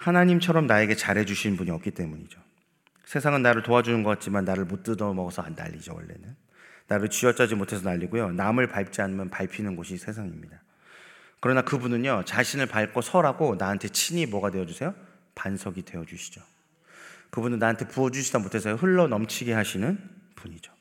[0.00, 2.40] 하나님처럼 나에게 잘해주신 분이 없기 때문이죠.
[3.04, 6.36] 세상은 나를 도와주는 것 같지만 나를 못 뜯어 먹어서 안 날리죠, 원래는.
[6.88, 8.32] 나를 쥐어짜지 못해서 날리고요.
[8.32, 10.62] 남을 밟지 않으면 밟히는 곳이 세상입니다.
[11.40, 14.94] 그러나 그분은요, 자신을 밟고 설하고 나한테 친히 뭐가 되어주세요?
[15.34, 16.40] 반석이 되어주시죠.
[17.30, 19.98] 그분은 나한테 부어주시다 못해서 흘러 넘치게 하시는
[20.36, 20.72] 분이죠.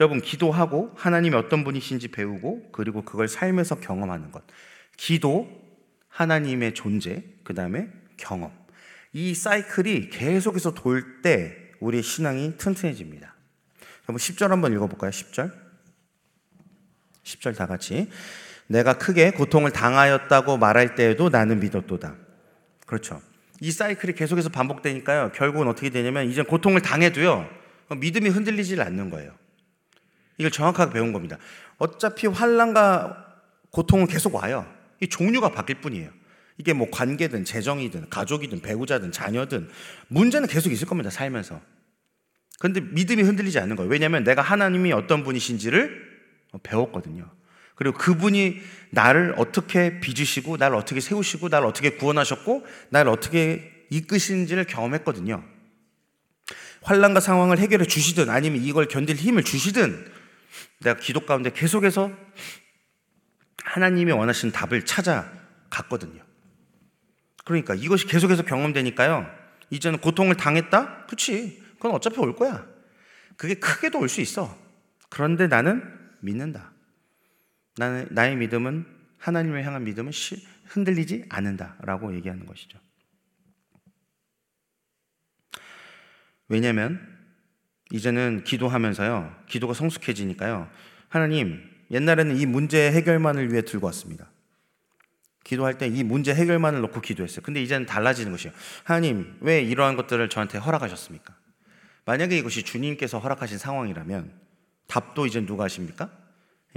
[0.00, 4.42] 여러분, 기도하고 하나님이 어떤 분이신지 배우고 그리고 그걸 삶에서 경험하는 것.
[4.96, 5.61] 기도,
[6.12, 8.52] 하나님의 존재, 그 다음에 경험.
[9.12, 13.34] 이 사이클이 계속해서 돌 때 우리의 신앙이 튼튼해집니다.
[14.08, 15.10] 여러분 10절 한번 읽어볼까요?
[15.10, 15.52] 10절.
[17.24, 18.08] 10절 다 같이.
[18.66, 22.14] 내가 크게 고통을 당하였다고 말할 때에도 나는 믿었도다.
[22.86, 23.20] 그렇죠.
[23.60, 25.32] 이 사이클이 계속해서 반복되니까요.
[25.34, 27.48] 결국은 어떻게 되냐면 이제 고통을 당해도요.
[27.96, 29.32] 믿음이 흔들리질 않는 거예요.
[30.38, 31.38] 이걸 정확하게 배운 겁니다.
[31.78, 34.66] 어차피 환란과 고통은 계속 와요.
[35.02, 36.10] 이 종류가 바뀔 뿐이에요.
[36.58, 39.68] 이게 뭐 관계든 재정이든 가족이든 배우자든 자녀든
[40.06, 41.10] 문제는 계속 있을 겁니다.
[41.10, 41.60] 살면서.
[42.60, 43.90] 그런데 믿음이 흔들리지 않는 거예요.
[43.90, 46.12] 왜냐하면 내가 하나님이 어떤 분이신지를
[46.62, 47.28] 배웠거든요.
[47.74, 48.60] 그리고 그분이
[48.90, 55.42] 나를 어떻게 빚으시고 나를 어떻게 세우시고 나를 어떻게 구원하셨고 나를 어떻게 이끄시는지를 경험했거든요.
[56.82, 60.12] 환란과 상황을 해결해 주시든 아니면 이걸 견딜 힘을 주시든
[60.80, 62.12] 내가 기도 가운데 계속해서
[63.72, 66.22] 하나님이 원하시는 답을 찾아갔거든요.
[67.46, 69.26] 그러니까 이것이 계속해서 경험되니까요.
[69.70, 71.06] 이제는 고통을 당했다?
[71.06, 71.62] 그치.
[71.76, 72.66] 그건 어차피 올 거야.
[73.38, 74.54] 그게 크게도 올 수 있어.
[75.08, 75.82] 그런데 나는
[76.20, 76.70] 믿는다.
[77.78, 81.78] 나는, 나의 믿음은, 하나님을 향한 믿음은 시, 흔들리지 않는다.
[81.80, 82.78] 라고 얘기하는 것이죠.
[86.48, 87.00] 왜냐면
[87.90, 89.44] 이제는 기도하면서요.
[89.48, 90.70] 기도가 성숙해지니까요.
[91.08, 94.30] 하나님, 옛날에는 이 문제 해결만을 위해 들고 왔습니다.
[95.44, 97.42] 기도할 때 이 문제 해결만을 놓고 기도했어요.
[97.42, 98.54] 근데 이제는 달라지는 것이에요.
[98.84, 101.34] 하나님, 왜 이러한 것들을 저한테 허락하셨습니까?
[102.04, 104.32] 만약에 이것이 주님께서 허락하신 상황이라면
[104.86, 106.10] 답도 이제 누가 하십니까?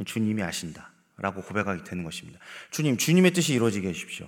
[0.05, 0.91] 주님이 아신다.
[1.17, 2.39] 라고 고백하게 되는 것입니다.
[2.71, 4.27] 주님, 주님의 뜻이 이루어지게 해주십시오.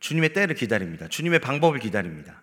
[0.00, 1.06] 주님의 때를 기다립니다.
[1.08, 2.42] 주님의 방법을 기다립니다.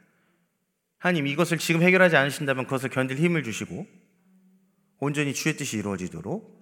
[1.00, 3.88] 하나님, 이것을 지금 해결하지 않으신다면 그것을 견딜 힘을 주시고
[5.00, 6.59] 온전히 주의 뜻이 이루어지도록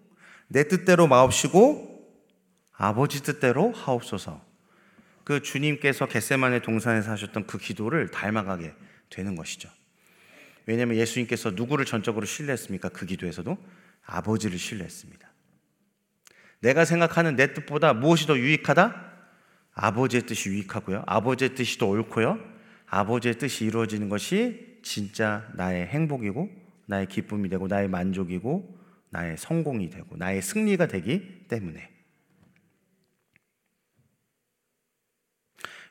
[0.48, 1.98] 내 뜻대로 마옵시고
[2.74, 4.46] 아버지 뜻대로 하옵소서.
[5.24, 8.74] 그 주님께서 겟세만의 동산에서 하셨던 그 기도를 닮아가게
[9.10, 9.70] 되는 것이죠.
[10.66, 12.90] 왜냐하면 예수님께서 누구를 전적으로 신뢰했습니까?
[12.90, 13.58] 그 기도에서도
[14.06, 15.28] 아버지를 신뢰했습니다.
[16.60, 19.06] 내가 생각하는 내 뜻보다 무엇이 더 유익하다?
[19.74, 21.04] 아버지의 뜻이 유익하고요.
[21.06, 22.40] 아버지의 뜻이 더 옳고요.
[22.88, 26.50] 아버지의 뜻이 이루어지는 것이 진짜 나의 행복이고
[26.86, 28.77] 나의 기쁨이 되고 나의 만족이고
[29.18, 31.90] 나의 성공이 되고 나의 승리가 되기 때문에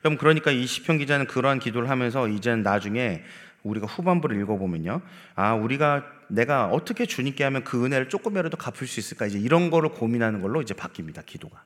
[0.05, 3.23] 여러분 그러니까 이 시편 기자는 그러한 기도를 하면서 이제는 나중에
[3.63, 5.01] 우리가 후반부를 읽어보면요.
[5.35, 9.25] 아, 우리가 내가 어떻게 주님께 하면 그 은혜를 조금이라도 갚을 수 있을까?
[9.25, 11.25] 이제 이런 거를 고민하는 걸로 이제 바뀝니다.
[11.25, 11.65] 기도가.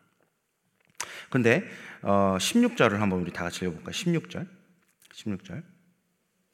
[1.30, 1.64] 근데
[2.02, 3.92] 어, 16절을 한번 우리 다 같이 읽어볼까요?
[3.92, 4.48] 16절.
[5.14, 5.71] 16절.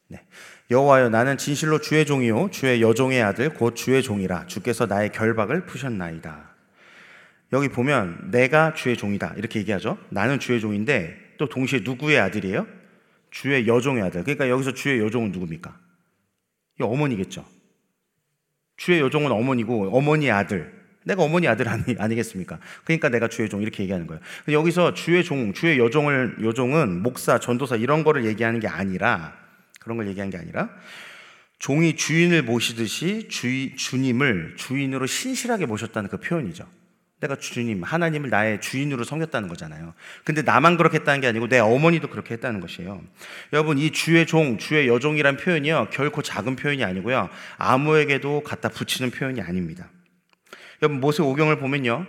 [0.10, 0.26] 네.
[0.72, 6.56] 여호와여 나는 진실로 주의 종이요 주의 여종의 아들 곧 주의 종이라 주께서 나의 결박을 푸셨나이다.
[7.54, 9.98] 여기 보면 내가 주의 종이다 이렇게 얘기하죠.
[10.10, 12.68] 나는 주의 종인데 또 동시에 누구의 아들이에요?
[13.32, 14.24] 주의 여종의 아들.
[14.24, 15.78] 그러니까 여기서 주의 여종은 누굽니까?
[16.80, 17.46] 이 어머니겠죠.
[18.76, 20.78] 주의 여종은 어머니고 어머니의 아들.
[21.04, 22.60] 내가 어머니 아들 아니, 아니겠습니까?
[22.84, 24.22] 그러니까 내가 주의 종 이렇게 얘기하는 거예요.
[24.52, 29.47] 여기서 주의 종, 주의 여종을 여종은 목사, 전도사 이런 거를 얘기하는 게 아니라
[29.88, 30.70] 그런 걸 얘기하는 게 아니라
[31.60, 36.68] 종이 주인을 모시듯이 주, 주님을 주인으로 신실하게 모셨다는 그 표현이죠.
[37.20, 39.96] 내가 주님, 하나님을 나의 주인으로 섬겼다는 거잖아요.
[40.24, 43.02] 근데 나만 그렇게 했다는 게 아니고 내 어머니도 그렇게 했다는 것이에요.
[43.54, 45.88] 여러분, 이 주의 종, 주의 여종이란 표현이요.
[45.92, 47.30] 결코 작은 표현이 아니고요.
[47.58, 49.90] 아무에게도 갖다 붙이는 표현이 아닙니다.
[50.84, 52.06] 여러분, 모세 오경을 보면요.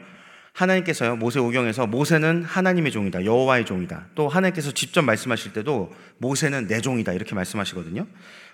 [0.53, 1.17] 하나님께서요.
[1.17, 3.25] 모세 오경에서 모세는 하나님의 종이다.
[3.25, 4.07] 여호와의 종이다.
[4.15, 7.13] 또 하나님께서 직접 말씀하실 때도 모세는 내 종이다.
[7.13, 8.07] 이렇게 말씀하시거든요.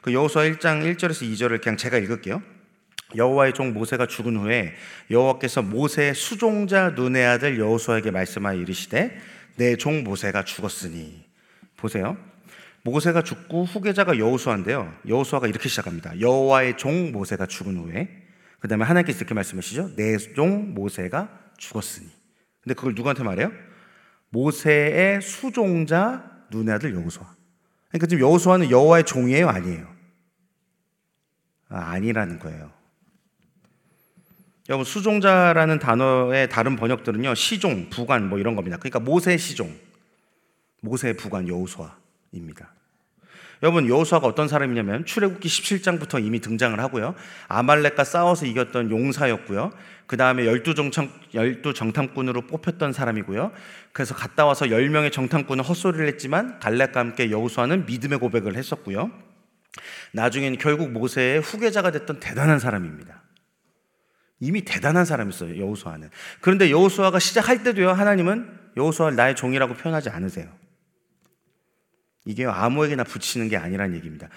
[0.02, 2.42] 그 여호수아 1장 1절에서 2절을 그냥 제가 읽을게요.
[3.16, 4.74] 여호와의 종 모세가 죽은 후에
[5.10, 9.16] 여호와께서 모세의 수종자 눈의 아들 여호수아에게 말씀하여 이르시되
[9.56, 11.24] 내 종 모세가 죽었으니
[11.76, 12.16] 보세요.
[12.82, 14.92] 모세가 죽고 후계자가 여호수아인데요.
[15.08, 16.20] 여호수아가 이렇게 시작합니다.
[16.20, 18.08] 여호와의 종 모세가 죽은 후에
[18.58, 19.94] 그 다음에 하나님께서 이렇게 말씀하시죠.
[19.96, 22.08] 내 종 모세가 죽었으니.
[22.60, 23.52] 근데 그걸 누구한테 말해요?
[24.30, 27.34] 모세의 수종자 눈의 아들 여호수아.
[27.88, 29.94] 그러니까 지금 여호수아는 여호와의 종이에요, 아니에요?
[31.68, 32.72] 아, 아니라는 거예요.
[34.68, 38.78] 여러분 수종자라는 단어의 다른 번역들은요 시종, 부관 뭐 이런 겁니다.
[38.78, 39.74] 그러니까 모세 시종,
[40.80, 42.72] 모세 부관 여호수아입니다.
[43.64, 47.14] 여러분 여호수아가 어떤 사람이냐면 출애굽기 17장부터 이미 등장을 하고요.
[47.48, 49.72] 아말렉과 싸워서 이겼던 용사였고요.
[50.06, 53.52] 그 다음에 열두 정탐 열두 정탐꾼으로 뽑혔던 사람이고요.
[53.94, 59.10] 그래서 갔다 와서 열 명의 정탐꾼은 헛소리를 했지만 갈렙과 함께 여호수아는 믿음의 고백을 했었고요.
[60.12, 63.22] 나중에는 결국 모세의 후계자가 됐던 대단한 사람입니다.
[64.40, 65.58] 이미 대단한 사람이었어요.
[65.58, 66.10] 여호수아는.
[66.42, 67.92] 그런데 여호수아가 시작할 때도요.
[67.92, 68.46] 하나님은
[68.76, 70.63] 여호수아를 나의 종이라고 표현하지 않으세요.
[72.24, 74.28] 이게 아무에게나 붙이는 게 아니란 얘기입니다.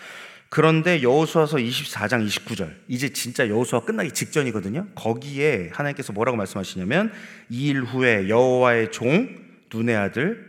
[0.50, 4.88] 그런데 여호수아서 24장 29절 이제 진짜 여호수아 끝나기 직전이거든요.
[4.95, 7.12] 거기에 하나님께서 뭐라고 말씀하시냐면
[7.50, 9.36] 이 일 후에 여호와의 종
[9.73, 10.47] 눈의 아들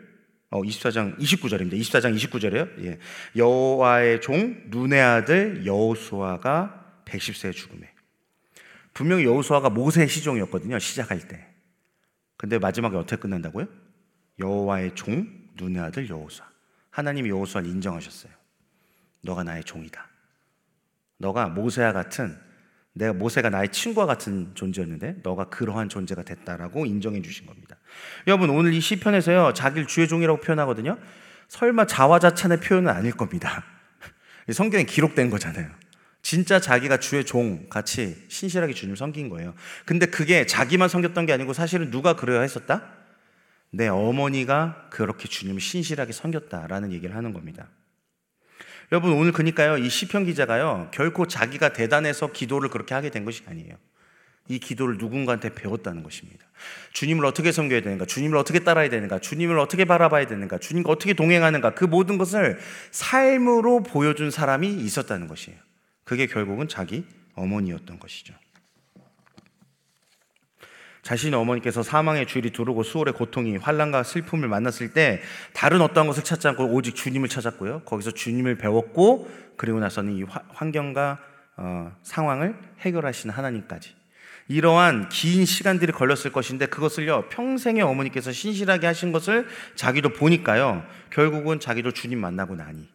[0.50, 1.72] 어 24장 29절입니다.
[1.80, 2.84] 24장 29절이에요.
[2.84, 2.98] 예.
[3.36, 7.90] 여호와의 종 눈의 아들 여호수아가 110세에 죽음에
[8.94, 10.78] 분명히 여호수아가 모세의 시종이었거든요.
[10.78, 11.44] 시작할 때.
[12.36, 13.66] 근데 마지막에 어떻게 끝난다고요?
[14.38, 16.46] 여호와의 종 눈의 아들 여호수아.
[16.98, 18.32] 하나님이 여호수아를 인정하셨어요.
[19.22, 20.08] 너가 나의 종이다.
[21.18, 22.36] 너가 모세와 같은
[22.92, 27.76] 내가 모세가 나의 친구와 같은 존재였는데 너가 그러한 존재가 됐다라고 인정해 주신 겁니다.
[28.26, 30.98] 여러분 오늘 이 시편에서요 자기를 주의 종이라고 표현하거든요.
[31.46, 33.64] 설마 자화자찬의 표현은 아닐 겁니다.
[34.52, 35.70] 성경에 기록된 거잖아요.
[36.22, 39.54] 진짜 자기가 주의 종 같이 신실하게 주님을 섬긴 거예요.
[39.84, 42.97] 근데 그게 자기만 섬겼던 게 아니고 사실은 누가 그래야 했었다?
[43.70, 47.68] 내 어머니가 그렇게 주님을 신실하게 섬겼다라는 얘기를 하는 겁니다.
[48.90, 53.76] 여러분 오늘 그니까요 이 시편 기자가요 결코 자기가 대단해서 기도를 그렇게 하게 된 것이 아니에요.
[54.48, 56.46] 이 기도를 누군가한테 배웠다는 것입니다.
[56.94, 61.74] 주님을 어떻게 섬겨야 되는가, 주님을 어떻게 따라야 되는가, 주님을 어떻게 바라봐야 되는가, 주님과 어떻게 동행하는가,
[61.74, 62.58] 그 모든 것을
[62.90, 65.58] 삶으로 보여준 사람이 있었다는 것이에요.
[66.04, 67.04] 그게 결국은 자기
[67.34, 68.32] 어머니였던 것이죠.
[71.08, 75.22] 자신의 어머니께서 사망의 줄이 두르고 수월의 고통이 환란과 슬픔을 만났을 때
[75.54, 77.80] 다른 어떠한 것을 찾지 않고 오직 주님을 찾았고요.
[77.86, 81.18] 거기서 주님을 배웠고 그리고 나서는 이 환경과
[81.56, 83.94] 어, 상황을 해결하시는 하나님까지
[84.48, 91.90] 이러한 긴 시간들이 걸렸을 것인데 그것을요 평생의 어머니께서 신실하게 하신 것을 자기도 보니까요 결국은 자기도
[91.90, 92.86] 주님 만나고 나니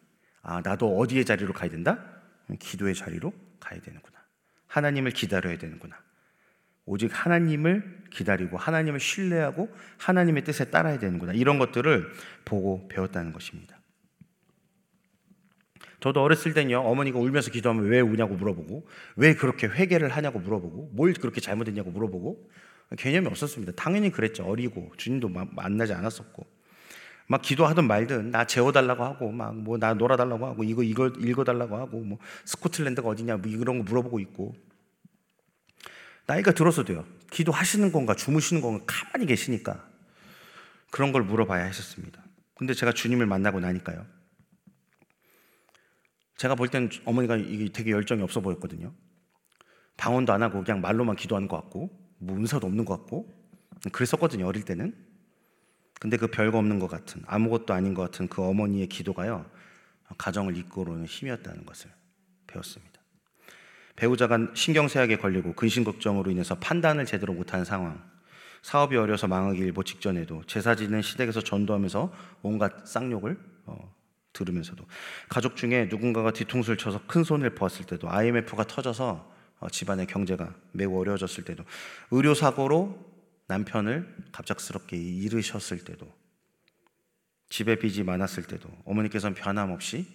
[0.42, 1.98] 아 나도 어디의 자리로 가야 된다?
[2.60, 4.18] 기도의 자리로 가야 되는구나
[4.68, 5.96] 하나님을 기다려야 되는구나
[6.86, 9.68] 오직 하나님을 기다리고 하나님을 신뢰하고
[9.98, 11.32] 하나님의 뜻에 따라야 되는구나.
[11.32, 12.10] 이런 것들을
[12.44, 13.78] 보고 배웠다는 것입니다.
[16.00, 21.14] 저도 어렸을 땐요, 어머니가 울면서 기도하면 왜 우냐고 물어보고, 왜 그렇게 회개를 하냐고 물어보고, 뭘
[21.14, 22.50] 그렇게 잘못했냐고 물어보고,
[22.98, 23.72] 개념이 없었습니다.
[23.74, 24.44] 당연히 그랬죠.
[24.44, 26.46] 어리고, 주님도 만나지 않았었고.
[27.26, 32.00] 막 기도하든 말든, 나 재워달라고 하고, 막 뭐 나 놀아달라고 하고, 이거, 이거 읽어달라고 하고,
[32.00, 34.54] 뭐 스코틀랜드가 어디냐, 뭐 이런 거 물어보고 있고.
[36.26, 37.04] 나이가 들어서도요.
[37.30, 39.88] 기도하시는 건가 주무시는 건가 가만히 계시니까
[40.90, 42.24] 그런 걸 물어봐야 했었습니다.
[42.54, 44.06] 근데 제가 주님을 만나고 나니까요.
[46.36, 48.94] 제가 볼 때는 어머니가 이게 되게 열정이 없어 보였거든요.
[49.96, 53.28] 방언도 안 하고 그냥 말로만 기도하는 것 같고 뭐 은사도 없는 것 같고
[53.92, 54.46] 그랬었거든요.
[54.46, 54.94] 어릴 때는.
[56.00, 59.50] 근데 그 별거 없는 것 같은 아무것도 아닌 것 같은 그 어머니의 기도가요.
[60.18, 61.90] 가정을 이끌어오는 힘이었다는 것을
[62.46, 62.93] 배웠습니다.
[63.96, 68.02] 배우자가 신경쇠약에 걸리고 근심 걱정으로 인해서 판단을 제대로 못하는 상황.
[68.62, 73.94] 사업이 어려서 망하기 일보 직전에도 제사 지는 시댁에서 전도하면서 온갖 쌍욕을 어,
[74.32, 74.86] 들으면서도
[75.28, 79.30] 가족 중에 누군가가 뒤통수를 쳐서 큰 손을 보았을 때도 IMF가 터져서
[79.60, 81.64] 어, 집안의 경제가 매우 어려워졌을 때도
[82.10, 82.98] 의료 사고로
[83.48, 86.10] 남편을 갑작스럽게 잃으셨을 때도
[87.50, 90.06] 집에 빚이 많았을 때도 어머니께서는 변함없이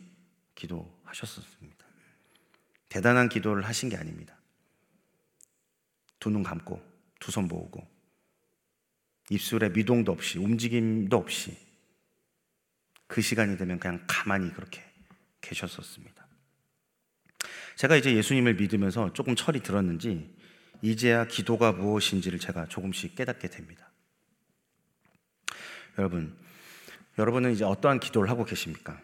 [0.56, 1.79] 기도하셨습니다.
[2.90, 4.36] 대단한 기도를 하신 게 아닙니다.
[6.20, 6.82] 두 눈 감고
[7.20, 7.88] 두 손 모으고
[9.30, 11.56] 입술에 미동도 없이 움직임도 없이
[13.08, 14.84] 그 시간이 되면 그냥 가만히 그렇게
[15.42, 16.28] 계셨었습니다.
[17.76, 20.36] 제가 이제 예수님을 믿으면서 조금 철이 들었는지
[20.82, 23.90] 이제야 기도가 무엇인지를 제가 조금씩 깨닫게 됩니다.
[25.98, 26.36] 여러분,
[27.18, 29.02] 여러분은 이제 어떠한 기도를 하고 계십니까?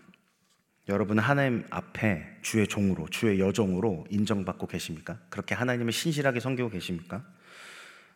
[0.88, 5.18] 여러분은 하나님 앞에 주의 종으로, 주의 여종으로 인정받고 계십니까?
[5.30, 7.24] 그렇게 하나님을 신실하게 섬기고 계십니까?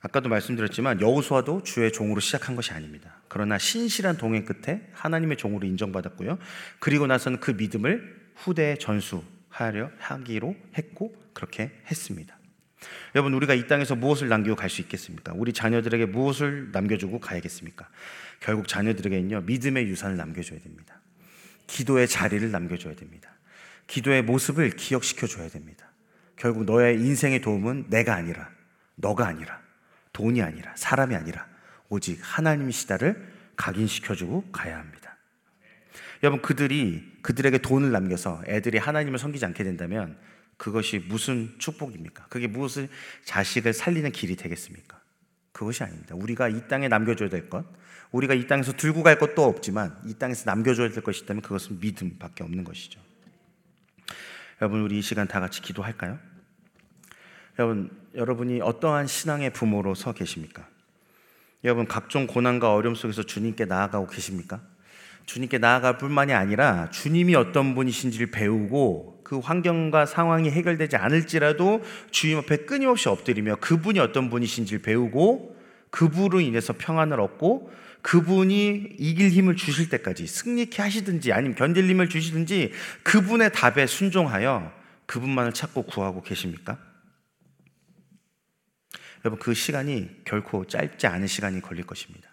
[0.01, 3.21] 아까도 말씀드렸지만 여우수아도 주의 종으로 시작한 것이 아닙니다.
[3.27, 6.38] 그러나 신실한 동행 끝에 하나님의 종으로 인정받았고요.
[6.79, 12.38] 그리고 나서는 그 믿음을 후대에 전수하려 하기로 했고 그렇게 했습니다.
[13.15, 15.34] 여러분 우리가 이 땅에서 무엇을 남기고 갈 수 있겠습니까?
[15.36, 17.89] 우리 자녀들에게 무엇을 남겨주고 가야겠습니까?
[18.39, 20.99] 결국 자녀들에게는요 믿음의 유산을 남겨줘야 됩니다.
[21.69, 23.29] 기도의 자리를 남겨줘야 됩니다.
[23.88, 25.86] 기도의 모습을 기억시켜 줘야 됩니다.
[26.36, 28.49] 결국 너의 인생의 도움은 내가 아니라,
[28.95, 29.62] 너가 아니라,
[30.12, 31.47] 돈이 아니라, 사람이 아니라,
[31.88, 35.17] 오직 하나님이시다를 각인시켜주고 가야 합니다.
[36.23, 40.17] 여러분, 그들이 그들에게 돈을 남겨서 애들이 하나님을 섬기지 않게 된다면
[40.58, 42.25] 그것이 무슨 축복입니까?
[42.29, 42.89] 그게 무엇을
[43.25, 44.99] 자식을 살리는 길이 되겠습니까?
[45.60, 46.15] 그것이 아닙니다.
[46.15, 47.65] 우리가 이 땅에 남겨줘야 될 것,
[48.12, 52.45] 우리가 이 땅에서 들고 갈 것도 없지만 이 땅에서 남겨줘야 될 것이 있다면 그것은 믿음밖에
[52.45, 53.02] 없는 것이죠.
[54.62, 56.17] 여러분 우리 이 시간 다 같이 기도할까요?
[57.60, 60.65] 여러분 여러분이 어떠한 신앙의 부모로 서 계십니까?
[61.65, 64.62] 여러분 각종 고난과 어려움 속에서 주님께 나아가고 계십니까?
[65.30, 72.65] 주님께 나아갈 뿐만이 아니라 주님이 어떤 분이신지를 배우고 그 환경과 상황이 해결되지 않을지라도 주님 앞에
[72.65, 75.56] 끊임없이 엎드리며 그분이 어떤 분이신지를 배우고
[75.92, 82.72] 그분으로 인해서 평안을 얻고 그분이 이길 힘을 주실 때까지 승리케 하시든지 아니면 견딜 힘을 주시든지
[83.04, 84.74] 그분의 답에 순종하여
[85.06, 86.80] 그분만을 찾고 구하고 계십니까?
[89.24, 92.28] 여러분 그 시간이 결코 짧지 않은 시간이 걸릴 것입니다.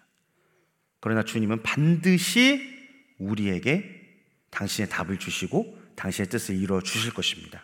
[1.01, 2.76] 그러나 주님은 반드시
[3.19, 4.03] 우리에게
[4.51, 7.63] 당신의 답을 주시고 당신의 뜻을 이루어 주실 것입니다.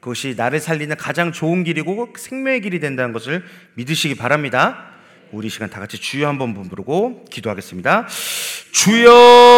[0.00, 4.88] 그것이 나를 살리는 가장 좋은 길이고 생명의 길이 된다는 것을 믿으시기 바랍니다.
[5.30, 8.06] 우리 시간 다 같이 주여 한번 부르고 기도하겠습니다.
[8.72, 9.51] 주여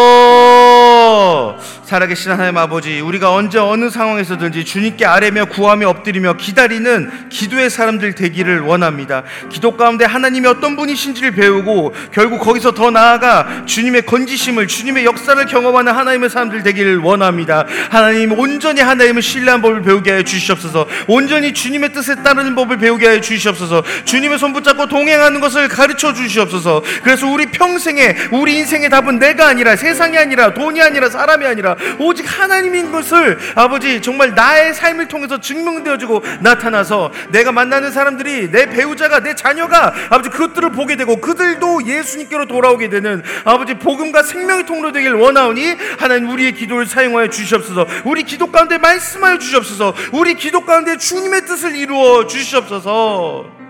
[1.85, 8.61] 살아계신 하나님 아버지 우리가 언제 어느 상황에서든지 주님께 아뢰며 구하며 엎드리며 기다리는 기도의 사람들 되기를
[8.61, 9.25] 원합니다.
[9.51, 15.93] 기도 가운데 하나님이 어떤 분이신지를 배우고 결국 거기서 더 나아가 주님의 건지심을 주님의 역사를 경험하는
[15.93, 17.67] 하나님의 사람들 되기를 원합니다.
[17.91, 20.87] 하나님 온전히 하나님을 신뢰한 법을 배우게 하여 주시옵소서.
[21.07, 23.83] 온전히 주님의 뜻에 따르는 법을 배우게 하여 주시옵소서.
[24.05, 26.83] 주님의 손 붙잡고 동행하는 것을 가르쳐 주시옵소서.
[27.03, 32.27] 그래서 우리 평생에 우리 인생의 답은 내가 아니라 세상이 아니라 돈이 아니라 사람이 아니라 오직
[32.27, 39.35] 하나님인 것을 아버지 정말 나의 삶을 통해서 증명되어지고 나타나서 내가 만나는 사람들이 내 배우자가 내
[39.35, 45.77] 자녀가 아버지 그것들을 보게 되고 그들도 예수님께로 돌아오게 되는 아버지 복음과 생명의 통로 되길 원하오니
[45.99, 47.87] 하나님 우리의 기도를 사용하여 주시옵소서.
[48.05, 49.95] 우리 기도 가운데 말씀하여 주시옵소서.
[50.13, 53.47] 우리 기도 가운데 주님의 뜻을 이루어 주시옵소서.
[53.49, 53.64] 오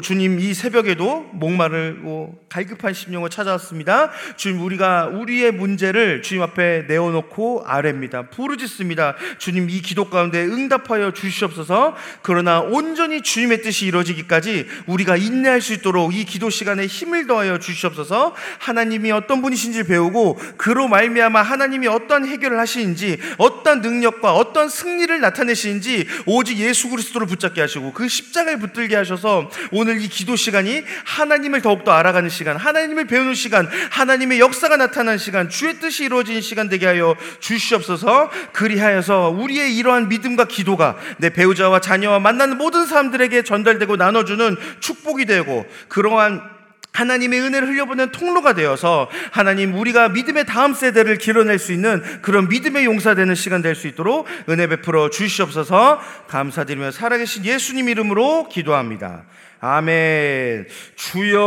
[0.00, 4.10] 주님 이 새벽에도 목마르고 갈급한 심령을 찾아왔습니다.
[4.36, 8.30] 주님 우리가 우리의 문제를 주님 앞에 내어놓고 아뢰입니다.
[8.30, 9.16] 부르짖습니다.
[9.38, 11.94] 주님 이 기도 가운데 응답하여 주시옵소서.
[12.22, 18.34] 그러나 온전히 주님의 뜻이 이루어지기까지 우리가 인내할 수 있도록 이 기도 시간에 힘을 더하여 주시옵소서.
[18.58, 26.06] 하나님이 어떤 분이신지 배우고 그로 말미암아 하나님이 어떤 해결을 하시는지 어떤 능력과 어떤 승리를 나타내시는지
[26.26, 29.50] 오직 예수 그리스도를 붙잡게 하시고 그 십자가를 붙들게 하셔서
[29.92, 35.78] 이 기도 시간이 하나님을 더욱더 알아가는 시간, 하나님을 배우는 시간, 하나님의 역사가 나타나는 시간, 주의
[35.78, 38.30] 뜻이 이루어지는 시간 되게 하여 주시옵소서.
[38.52, 45.66] 그리하여서 우리의 이러한 믿음과 기도가 내 배우자와 자녀와 만나는 모든 사람들에게 전달되고 나눠주는 축복이 되고
[45.88, 46.53] 그러한
[46.94, 52.86] 하나님의 은혜를 흘려보낸 통로가 되어서 하나님 우리가 믿음의 다음 세대를 길어낼 수 있는 그런 믿음의
[52.86, 59.24] 용사되는 시간 될 수 있도록 은혜 베풀어 주시옵소서 감사드리며 살아계신 예수님 이름으로 기도합니다.
[59.60, 60.66] 아멘.
[60.94, 61.40] 주여,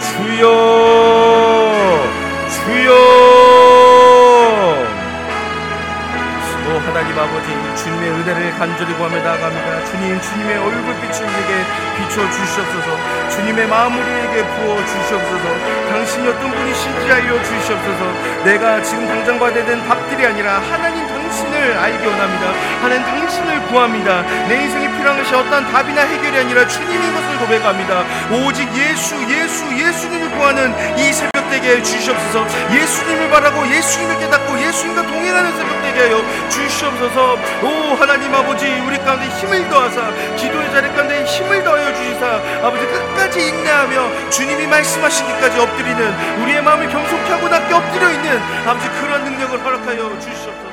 [0.00, 0.46] 주여,
[2.50, 3.35] 주여.
[6.86, 7.48] 하나님 아버지
[7.82, 9.84] 주님의 은혜를 간절히 구하며 나아갑니다.
[9.86, 11.64] 주님 주님의 얼굴빛을 우리에게
[11.98, 13.28] 비추어 주시옵소서.
[13.28, 15.88] 주님의 마음을 우리에게 부어 주시옵소서.
[15.90, 18.44] 당신이 어떤 분이신지 알려 주시옵소서.
[18.44, 22.52] 내가 지금 당장 되는 답들이 아니라 하나님 당신을 알기 원합니다.
[22.80, 24.22] 하나님 당신을 구합니다.
[24.48, 28.04] 내 인생에 필요한 것이 어떤 답이나 해결이 아니라 주님인 것을 고백합니다.
[28.30, 32.46] 오직 예수, 예수, 예수님을 구하는 이 새벽 되게 주시옵소서.
[32.72, 37.38] 예수님을 바라고 예수님을 깨닫고 예수님과 동행하는 새벽 되게 하여 주시옵소서.
[37.62, 42.26] 오 하나님 아버지 우리 가운데 힘을 더하사 기도의 자리 가운데 힘을 더하여 주시사
[42.62, 49.24] 아버지 끝까지 인내하며 주님이 말씀하시기까지 엎드리는 우리의 마음을 경속히 하고 낮게 엎드려 있는 아버지 그런
[49.24, 50.65] 능력을 허락하여 주시옵소서.